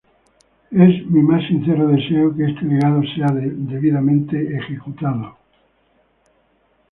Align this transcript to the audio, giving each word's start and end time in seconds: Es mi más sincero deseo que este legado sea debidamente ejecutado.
Es 0.71 1.05
mi 1.11 1.21
más 1.21 1.45
sincero 1.47 1.87
deseo 1.87 2.35
que 2.35 2.45
este 2.47 2.65
legado 2.65 3.03
sea 3.15 3.27
debidamente 3.27 4.57
ejecutado. 4.57 5.37